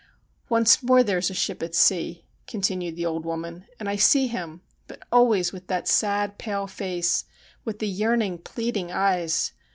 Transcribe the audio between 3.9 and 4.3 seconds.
see